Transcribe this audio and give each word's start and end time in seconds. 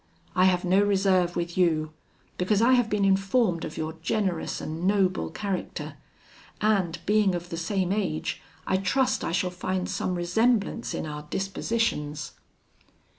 I 0.35 0.45
have 0.45 0.65
no 0.65 0.81
reserve 0.81 1.35
with 1.35 1.55
you, 1.55 1.93
because 2.39 2.59
I 2.59 2.73
have 2.73 2.89
been 2.89 3.05
informed 3.05 3.63
of 3.63 3.77
your 3.77 3.93
generous 4.01 4.59
and 4.59 4.87
noble 4.87 5.29
character; 5.29 5.93
and, 6.59 6.97
being 7.05 7.35
of 7.35 7.49
the 7.49 7.55
same 7.57 7.91
age, 7.93 8.41
I 8.65 8.77
trust 8.77 9.23
I 9.23 9.31
shall 9.31 9.51
find 9.51 9.87
some 9.87 10.15
resemblance 10.15 10.95
in 10.95 11.05
our 11.05 11.27
dispositions.' 11.29 12.31